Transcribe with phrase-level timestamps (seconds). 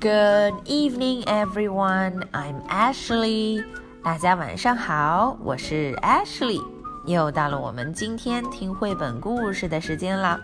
[0.00, 2.22] Good evening, everyone.
[2.30, 3.64] I'm Ashley.
[4.04, 6.62] 大家晚上好，我是 Ashley。
[7.04, 10.38] 又到了我们今天听绘本故事的时间了。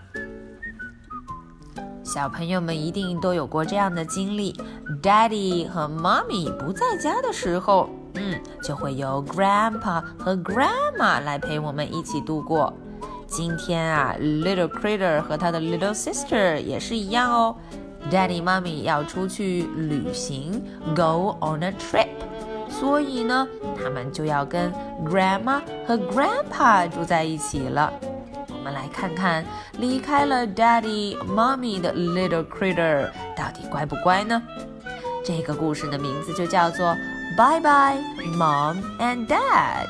[2.03, 4.53] 小朋友们一定都有过这样的经历
[5.01, 12.73] ：Daddy 和 Mommy 不在家的时候，嗯，就会由 Grandpa 和 Grandma 来陪我们一起度过。
[13.25, 17.55] 今天啊，Little Critter 和他的 Little Sister 也是一样哦。
[18.11, 20.63] Daddy、Mommy 要出去旅行
[20.95, 22.07] ，Go on a trip，
[22.69, 23.47] 所以呢，
[23.81, 24.71] 他们就要跟
[25.03, 27.91] Grandma 和 Grandpa 住在一起了。
[28.49, 29.45] 我们来看看
[29.77, 34.41] 离开了 Daddy、Mommy 的 Little Critter 到底乖不乖呢？
[35.23, 36.95] 这个故事的名字就叫做
[37.35, 37.99] Bye Bye
[38.35, 39.87] Mom and Dad。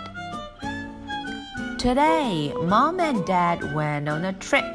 [1.77, 4.74] Today, Mom and Dad went on a trip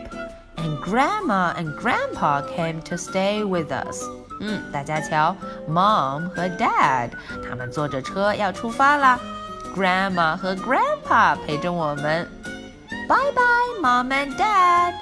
[0.59, 4.03] and Grandma and Grandpa came to stay with us.
[4.41, 5.35] 嗯，大家瞧，
[5.69, 7.11] Mom 和 Dad
[7.47, 9.19] 他们坐着车要出发啦。
[9.75, 12.27] Grandma 和 Grandpa 陪着我们。
[13.07, 14.93] Bye bye, Mom and Dad.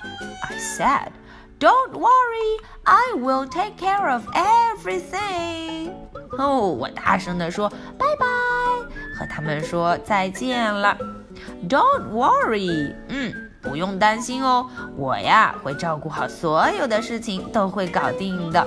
[0.41, 1.11] I said,
[1.59, 5.93] Don't worry, I will take care of everything.
[6.37, 8.25] 哦，我大声地说拜拜，
[9.17, 10.97] 和他们说再见了。
[11.69, 13.46] Don't worry，嗯。
[13.67, 18.65] 不用担心哦，我呀会照顾好所有的事情，都会搞定的。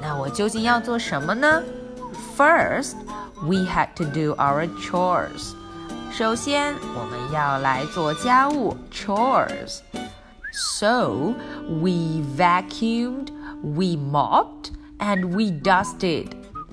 [0.00, 1.62] 那我究竟要做什么呢？
[2.36, 2.94] First,
[3.42, 5.54] we had to do our chores。
[6.12, 11.34] 首先，我们要来做家务 chores。So
[11.68, 13.28] we vacuumed,
[13.62, 16.28] we mopped, and we dusted。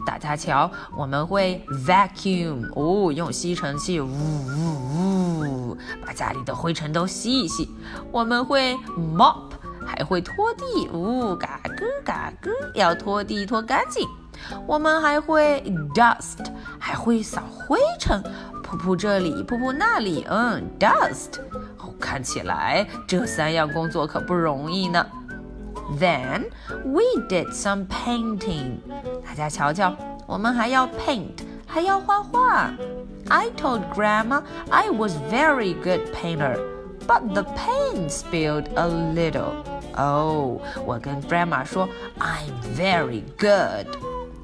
[0.05, 5.08] 大家瞧，我们会 vacuum，哦，用吸尘器，呜呜呜，
[6.04, 7.68] 把家里的灰尘都吸一吸。
[8.12, 8.76] 我们会
[9.16, 9.50] mop，
[9.86, 14.08] 还会拖地，呜，嘎咯嘎咯，要拖地拖干净。
[14.66, 15.62] 我们还会
[15.94, 16.46] dust，
[16.78, 18.22] 还会扫灰尘，
[18.62, 21.40] 扑扑这里，扑扑那里，嗯，dust。
[21.78, 25.06] 哦，看起来这三样工作可不容易呢。
[25.98, 26.44] Then
[26.84, 28.78] we did some painting。
[29.26, 29.94] 大家瞧瞧，
[30.26, 32.70] 我们还要 paint，还要画画。
[33.29, 36.57] I told Grandma I was very good painter,
[37.07, 39.53] but the paint spilled a little.
[39.95, 41.87] 哦，我跟 Grandma 说
[42.19, 43.87] I'm very good，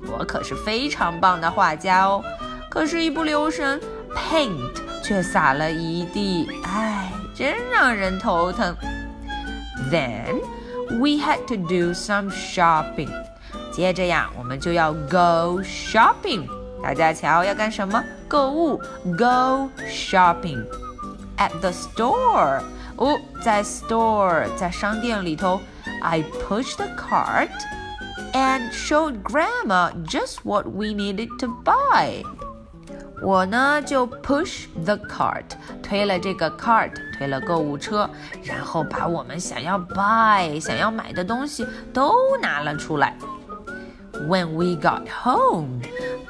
[0.07, 2.23] 我可是非常棒的画家哦。
[2.69, 3.79] 可是，一不留神，
[4.15, 4.71] paint
[5.03, 8.75] 却洒了一地，唉，真让人头疼。
[9.91, 10.39] Then
[10.99, 13.09] we had to do some shopping。
[13.73, 16.47] 接着呀，我们就要 go shopping。
[16.85, 18.03] 大家瞧，要干什么？
[18.27, 18.77] 购物，
[19.17, 20.65] go shopping
[21.37, 22.61] at the store。
[22.97, 25.59] 哦，在 store，在商店里头，
[26.01, 27.49] I pushed the cart
[28.33, 32.23] and showed Grandma just what we needed to buy。
[33.23, 35.45] 我呢就 push the cart，
[35.83, 38.09] 推了这个 cart，推了购物车，
[38.43, 43.15] 然后把我们想要 buy 想要买的东西都拿了出来。
[44.27, 45.81] When we got home,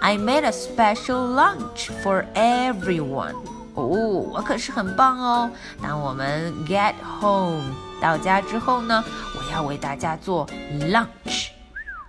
[0.05, 3.35] I made a special lunch for everyone.
[3.73, 3.85] 哦，
[4.33, 5.49] 我可是很棒哦！
[5.81, 7.63] 当我们 get home
[8.01, 9.03] 到家之后呢，
[9.37, 10.45] 我要为大家做
[10.79, 11.49] lunch，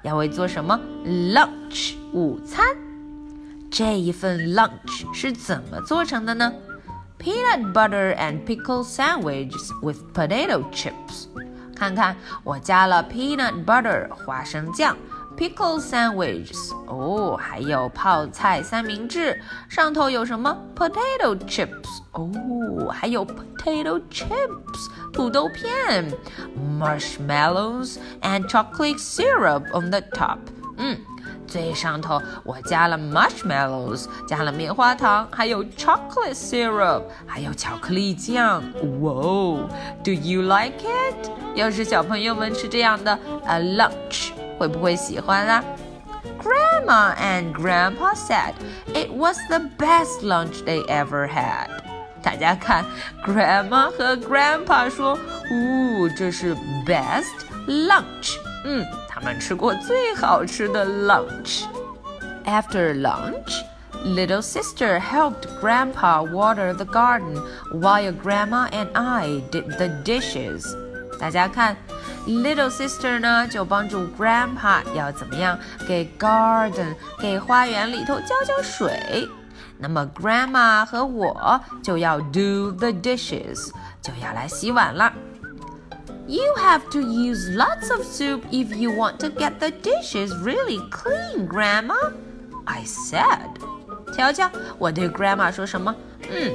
[0.03, 0.79] 要为做什么？
[1.05, 2.65] lunch 午餐。
[3.71, 6.53] 这一份 lunch 是怎么做成的呢？
[7.19, 11.29] Peanut butter and pickle sandwiches with potato chips。
[11.77, 14.97] 看看，我加了 peanut butter 花生酱
[15.37, 26.13] ，pickle sandwiches 哦，还有泡菜三明治，上头有什么 potato chips 哦，还有 potato chips 土豆片，
[26.79, 30.39] marshmallows and chocolate syrup on the top。
[30.77, 30.99] 嗯。
[31.45, 38.63] 最上头我加了 marshmallows，加了棉花糖，还有 chocolate syrup，还有巧克力酱。
[39.03, 39.69] 哇哦，
[40.03, 41.31] Do you like it？
[41.55, 45.63] 要是小朋友们吃这样的 a lunch， 会不会喜欢啊？
[46.41, 48.55] Grandma and Grandpa said
[48.95, 51.69] it was the best lunch they ever had。
[52.23, 52.85] 大家看，
[53.27, 56.55] Grandma 和 Grandpa 说，哦，这是
[56.87, 57.27] best
[57.67, 58.37] lunch。
[58.65, 58.87] 嗯。
[59.15, 63.63] 他们吃过最好吃的 lunch。After lunch,
[64.05, 67.41] little sister helped Grandpa water the garden
[67.73, 70.67] while Grandma and I did the dishes.
[71.21, 71.77] 大家看
[72.27, 79.29] ，little sister 呢就帮助 Grandpa 要怎么样给 garden 给花园里头浇浇水。
[79.79, 83.71] 那么 Grandma 和我就要 do the dishes，
[84.01, 85.13] 就要来洗碗了。
[86.29, 90.79] You have to use lots of soup if you want to get the dishes really
[90.91, 91.95] clean, Grandma.
[92.65, 93.51] I said.
[94.15, 95.93] 瞧瞧，我对 Grandma 说什么？
[96.31, 96.53] 嗯，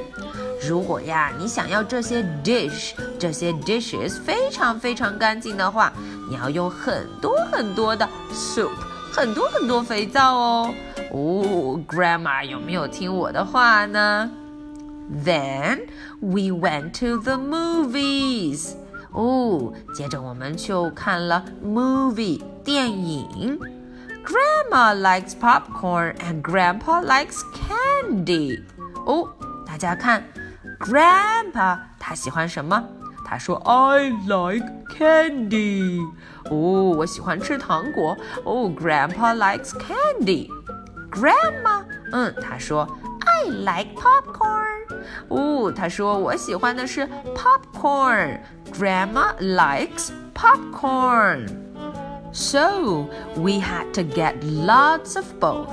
[0.68, 5.92] 如果呀，你想要这些 dish 这些 dishes 非常非常干净的话，
[6.28, 8.70] 你要用很多很多的 soup，
[9.12, 10.74] 很多很多肥皂哦。
[11.12, 14.30] 哦，Grandma 有没有听我的话呢？
[15.24, 15.86] Then
[16.20, 18.72] we went to the movies.
[19.12, 23.58] 哦，接着我们就看了 movie 电影。
[24.22, 28.60] Grandma likes popcorn and Grandpa likes candy。
[29.06, 29.30] 哦，
[29.66, 30.22] 大家看
[30.82, 32.82] ，Grandpa 他喜欢什么？
[33.24, 34.66] 他说 I like
[34.96, 36.00] candy。
[36.50, 38.16] 哦，我喜欢吃糖果。
[38.44, 42.88] 哦，Grandpa likes candy。Grandma，嗯，他说
[43.20, 45.04] I like popcorn。
[45.28, 51.48] 哦，他说我喜欢的是 popcorn。Grandma likes popcorn.
[52.32, 55.72] So we had to get lots of both.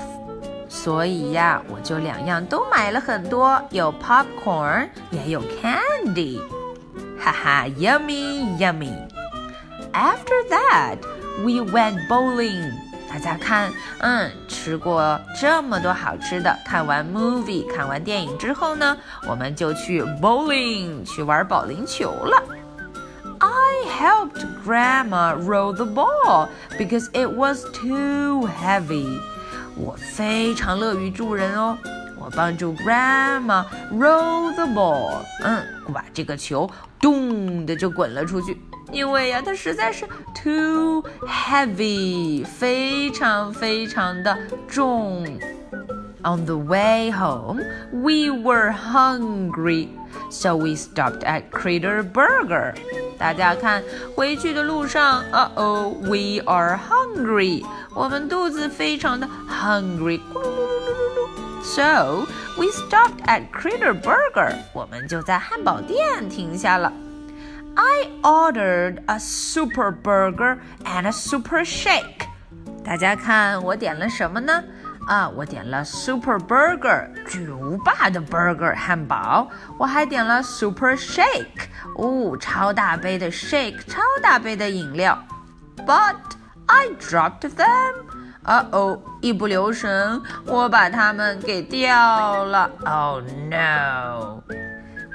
[0.70, 6.40] 所以呀，我就两样都买了很多，有 popcorn 也有 candy。
[7.18, 10.98] 哈哈，yummy yummy。After that,
[11.42, 12.72] we went bowling.
[13.08, 18.96] 大家看，嗯，吃过这么多好吃的，看完 movie 看完电影之后呢，
[19.26, 22.42] 我们就去 bowling 去玩保龄球了。
[23.98, 29.18] helped Grandma roll the ball because it was too heavy.
[29.83, 31.75] 我非常乐于助人哦，
[32.19, 35.23] 我帮助 Grandma roll the ball。
[35.43, 36.69] 嗯，把这个球
[36.99, 38.55] 咚的就滚了出去，
[38.91, 40.05] 因为呀，它实在是
[40.35, 44.37] too heavy，非常非常的
[44.67, 45.25] 重。
[46.23, 49.87] On the way home, we were hungry,
[50.30, 52.74] so we stopped at Critter Burger.
[53.18, 53.82] 大家看，
[54.14, 57.64] 回去的路上，呃哦，we are hungry，
[57.94, 61.64] 我们肚子非常的 hungry，咕噜噜噜噜噜。
[61.64, 62.26] So
[62.56, 66.92] we stopped at Critter Burger，我们就在汉堡店停下了。
[67.74, 72.26] I ordered a super burger and a super shake。
[72.84, 74.62] 大家看，我点了什么呢？
[75.06, 85.18] 啊，我点了 Super Burger 巨无霸的 Burger 汉堡，我还点了 Super Shake 哦，超大杯的 Shake 超大杯的饮料。
[85.86, 86.16] But
[86.66, 88.04] I dropped them。
[88.42, 92.70] 啊哦，一不留神，我把它们给掉了。
[92.84, 93.20] Oh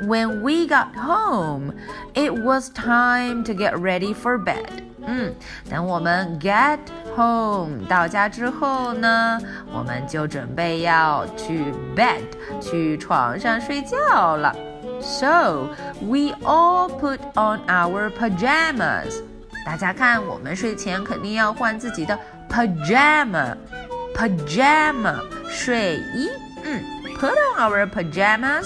[0.01, 1.73] no！When we got home,
[2.13, 4.83] it was time to get ready for bed.
[5.05, 5.33] 嗯，
[5.69, 6.79] 等我们 get
[7.15, 9.39] home 到家之后呢，
[9.73, 12.21] 我们就准备要去 bed
[12.59, 14.55] 去床上睡觉了。
[15.01, 15.69] So
[16.01, 19.21] we all put on our pajamas.
[19.65, 22.17] 大家看，我们睡前肯定要换自己的
[22.49, 25.19] pajama，pajama
[25.49, 26.29] 睡衣。
[26.63, 26.83] 嗯，
[27.19, 28.65] put on our pajamas。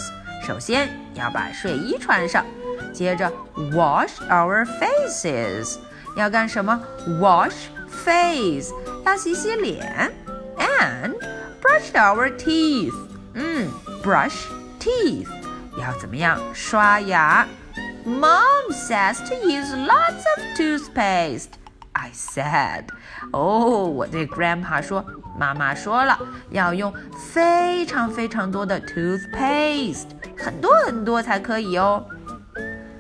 [0.50, 2.46] 首先要把睡衣穿上，
[2.94, 5.78] 接着 wash our faces，
[6.16, 6.80] 要干什么？
[7.20, 8.72] wash face，
[9.06, 10.12] 要洗洗脸，
[10.58, 11.16] and
[11.62, 12.94] brush our teeth，
[13.34, 13.70] 嗯，
[14.04, 14.46] brush
[14.80, 15.28] teeth，
[15.80, 16.40] 要怎么样？
[16.54, 17.48] 刷牙。
[18.06, 21.50] Mom says to use lots of toothpaste.
[21.94, 22.86] I said.
[23.32, 25.04] 哦，我对 Grandpa 说，
[25.41, 26.19] 妈妈说了，
[26.51, 26.93] 要用
[27.33, 32.05] 非常非常多的 toothpaste，很多很多才可以哦。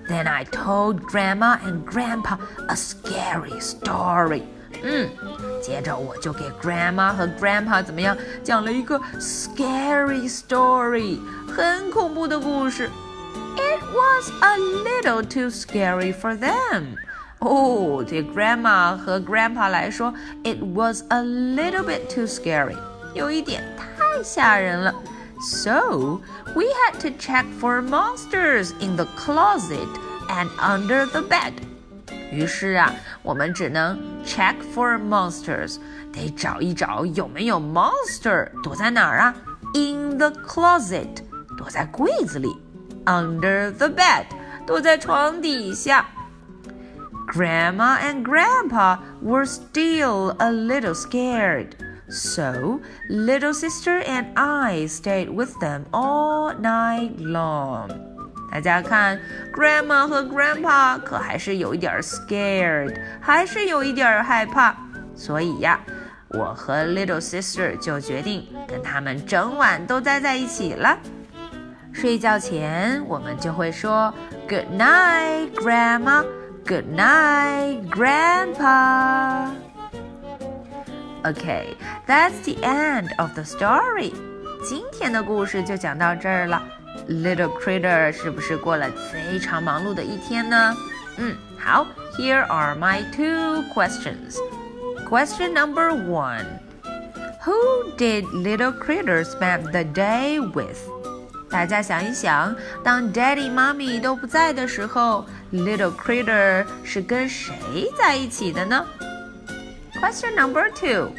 [0.09, 4.45] Then I told Grandma and Grandpa a scary story.
[4.83, 5.11] 嗯，
[5.63, 11.19] 接着我就给 Grandma 和 Grandpa 怎么样讲了一个 scary story，
[11.55, 12.89] 很恐怖的故事。
[13.59, 16.97] It was a little too scary for them.
[17.40, 22.76] 哦，对 Grandma 和 Grandpa 来说，it was a little bit too scary，
[23.14, 24.94] 有一点太吓人了。
[25.42, 26.22] So
[26.56, 29.88] we had to check for monsters in the closet
[30.30, 31.54] and under the bed.
[32.32, 35.78] 于是啊，我们只能 check for monsters，
[36.12, 39.36] 得找一找有没有 monster 躲在哪儿啊？
[39.74, 41.18] In the closet，
[41.58, 42.58] 躲在柜子里；
[43.06, 44.26] under the bed，
[44.66, 46.08] 躲在床底下。
[47.30, 51.76] Grandma and Grandpa were still a little scared.
[52.08, 57.90] So, little sister and I stayed with them all night long.
[58.52, 59.20] 大家看，
[59.52, 64.76] Grandma 和 Grandpa 可还是有一点 scared，还是有一点害怕。
[65.16, 65.80] 所以呀，
[66.30, 70.98] 我和 little sister 就决定跟他们整晚都待在一起了。
[71.92, 74.14] 睡觉前，我们就会说
[74.48, 76.24] Good night, Grandma。
[76.66, 79.52] Good night, Grandpa.
[81.24, 81.76] Okay,
[82.08, 84.14] that's the end of the story.
[84.64, 86.62] 今天的故事就讲到这儿了。
[87.08, 90.76] Little Critter 是不是过了非常忙碌的一天呢？
[91.18, 91.86] 嗯，好。
[92.18, 94.38] Here are my two questions.
[95.08, 96.46] Question number one.
[97.44, 100.80] Who did Little Critter spend the day with?
[101.51, 108.87] 大家想一想，当 Daddy、Mommy 都不在的时候，Little Critter 是跟谁在一起的呢
[110.01, 111.11] ？Question number two.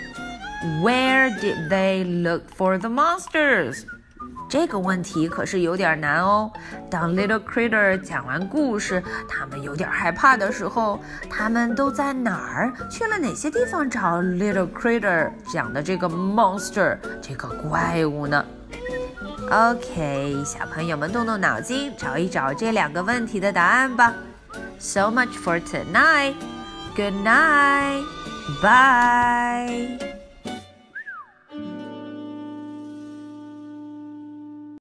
[0.81, 3.83] Where did they look for the monsters?
[4.49, 6.51] 这个问题可是有点难哦。
[6.89, 12.73] 当 Little Critter 讲完故事，他们有点害怕的时候，他们都在哪儿？
[12.89, 18.45] 去了哪些地方找 Little Critter 讲的这个 monster 这个怪物呢
[19.51, 24.13] ？OK，小朋友们动动脑筋，找一找这两个问题的答案吧。
[24.79, 26.35] So much for tonight.
[26.95, 28.03] Good night.
[28.61, 30.10] Bye.